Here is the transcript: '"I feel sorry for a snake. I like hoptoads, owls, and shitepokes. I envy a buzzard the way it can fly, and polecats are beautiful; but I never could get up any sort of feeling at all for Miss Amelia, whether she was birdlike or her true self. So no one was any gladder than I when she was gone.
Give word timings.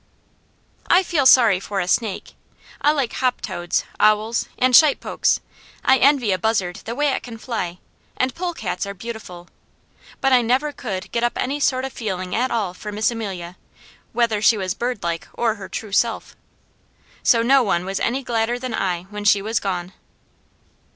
'"I 0.87 1.03
feel 1.03 1.27
sorry 1.27 1.59
for 1.59 1.79
a 1.79 1.87
snake. 1.87 2.33
I 2.81 2.91
like 2.91 3.13
hoptoads, 3.13 3.83
owls, 3.99 4.49
and 4.57 4.73
shitepokes. 4.73 5.39
I 5.85 5.99
envy 5.99 6.31
a 6.31 6.39
buzzard 6.39 6.77
the 6.85 6.95
way 6.95 7.09
it 7.09 7.21
can 7.21 7.37
fly, 7.37 7.77
and 8.17 8.33
polecats 8.33 8.87
are 8.87 8.95
beautiful; 8.95 9.47
but 10.19 10.33
I 10.33 10.41
never 10.41 10.71
could 10.71 11.11
get 11.11 11.23
up 11.23 11.33
any 11.37 11.59
sort 11.59 11.85
of 11.85 11.93
feeling 11.93 12.33
at 12.33 12.49
all 12.49 12.73
for 12.73 12.91
Miss 12.91 13.11
Amelia, 13.11 13.57
whether 14.11 14.41
she 14.41 14.57
was 14.57 14.73
birdlike 14.73 15.27
or 15.35 15.53
her 15.61 15.69
true 15.69 15.91
self. 15.91 16.35
So 17.21 17.43
no 17.43 17.61
one 17.61 17.85
was 17.85 17.99
any 17.99 18.23
gladder 18.23 18.57
than 18.57 18.73
I 18.73 19.03
when 19.11 19.23
she 19.23 19.39
was 19.39 19.59
gone. 19.59 19.93